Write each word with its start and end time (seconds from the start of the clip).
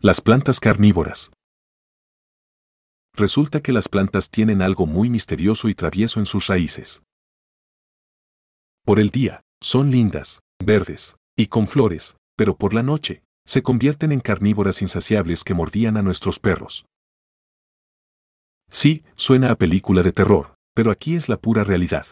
Las 0.00 0.20
plantas 0.20 0.60
carnívoras. 0.60 1.32
Resulta 3.16 3.60
que 3.60 3.72
las 3.72 3.88
plantas 3.88 4.30
tienen 4.30 4.62
algo 4.62 4.86
muy 4.86 5.10
misterioso 5.10 5.68
y 5.68 5.74
travieso 5.74 6.20
en 6.20 6.26
sus 6.26 6.46
raíces. 6.46 7.02
Por 8.84 9.00
el 9.00 9.10
día, 9.10 9.40
son 9.60 9.90
lindas, 9.90 10.38
verdes, 10.64 11.16
y 11.36 11.48
con 11.48 11.66
flores, 11.66 12.16
pero 12.36 12.56
por 12.56 12.74
la 12.74 12.84
noche, 12.84 13.24
se 13.44 13.64
convierten 13.64 14.12
en 14.12 14.20
carnívoras 14.20 14.82
insaciables 14.82 15.42
que 15.42 15.54
mordían 15.54 15.96
a 15.96 16.02
nuestros 16.02 16.38
perros. 16.38 16.86
Sí, 18.70 19.02
suena 19.16 19.50
a 19.50 19.56
película 19.56 20.04
de 20.04 20.12
terror, 20.12 20.54
pero 20.76 20.92
aquí 20.92 21.16
es 21.16 21.28
la 21.28 21.40
pura 21.40 21.64
realidad. 21.64 22.06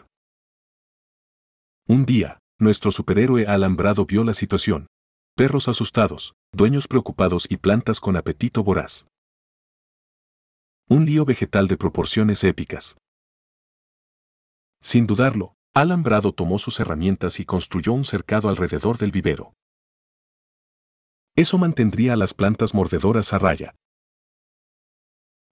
Un 1.87 2.05
día, 2.05 2.39
nuestro 2.59 2.91
superhéroe 2.91 3.47
alambrado 3.47 4.05
vio 4.05 4.25
la 4.25 4.33
situación. 4.33 4.87
Perros 5.37 5.67
asustados, 5.67 6.33
dueños 6.51 6.87
preocupados 6.87 7.45
y 7.47 7.57
plantas 7.57 7.99
con 7.99 8.15
apetito 8.15 8.63
voraz. 8.63 9.05
Un 10.89 11.05
lío 11.05 11.25
vegetal 11.25 11.67
de 11.67 11.77
proporciones 11.77 12.43
épicas. 12.43 12.97
Sin 14.81 15.05
dudarlo, 15.05 15.53
Alambrado 15.75 16.31
tomó 16.31 16.57
sus 16.57 16.79
herramientas 16.79 17.39
y 17.39 17.45
construyó 17.45 17.93
un 17.93 18.03
cercado 18.03 18.49
alrededor 18.49 18.97
del 18.97 19.11
vivero. 19.11 19.53
Eso 21.35 21.59
mantendría 21.59 22.13
a 22.13 22.17
las 22.17 22.33
plantas 22.33 22.73
mordedoras 22.73 23.31
a 23.31 23.37
raya. 23.37 23.75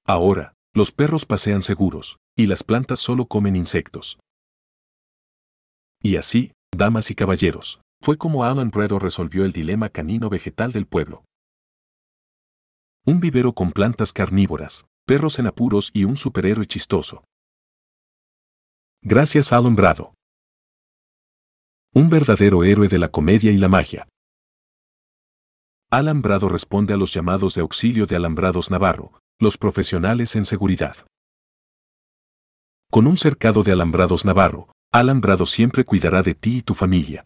Ahora, 0.03 0.55
los 0.73 0.91
perros 0.91 1.27
pasean 1.27 1.61
seguros, 1.61 2.17
y 2.35 2.47
las 2.47 2.63
plantas 2.63 2.99
solo 2.99 3.27
comen 3.27 3.55
insectos. 3.55 4.17
Y 6.01 6.15
así, 6.15 6.53
damas 6.75 7.11
y 7.11 7.13
caballeros, 7.13 7.84
fue 8.05 8.19
como 8.19 8.43
Alan 8.43 8.69
Brero 8.69 8.99
resolvió 8.99 9.45
el 9.45 9.51
dilema 9.51 9.89
canino-vegetal 9.89 10.71
del 10.71 10.85
pueblo. 10.85 11.25
Un 13.03 13.19
vivero 13.19 13.53
con 13.53 13.71
plantas 13.71 14.13
carnívoras, 14.13 14.85
perros 15.07 15.39
en 15.39 15.47
apuros 15.47 15.89
y 15.91 16.03
un 16.03 16.15
superhéroe 16.15 16.67
chistoso. 16.67 17.23
Gracias 19.01 19.51
a 19.51 19.57
Alan 19.57 19.75
Brado. 19.75 20.13
Un 21.95 22.11
verdadero 22.11 22.63
héroe 22.63 22.89
de 22.89 22.99
la 22.99 23.07
comedia 23.09 23.51
y 23.51 23.57
la 23.57 23.69
magia. 23.69 24.07
Alambrado 25.89 26.47
responde 26.47 26.93
a 26.93 26.97
los 26.97 27.11
llamados 27.11 27.55
de 27.55 27.61
auxilio 27.61 28.05
de 28.05 28.17
Alambrados 28.17 28.69
Navarro, 28.69 29.19
los 29.39 29.57
profesionales 29.57 30.35
en 30.35 30.45
seguridad. 30.45 31.07
Con 32.91 33.07
un 33.07 33.17
cercado 33.17 33.63
de 33.63 33.71
Alambrados 33.71 34.25
Navarro, 34.25 34.67
Alambrado 34.91 35.47
siempre 35.47 35.85
cuidará 35.85 36.21
de 36.21 36.35
ti 36.35 36.57
y 36.57 36.61
tu 36.61 36.75
familia. 36.75 37.25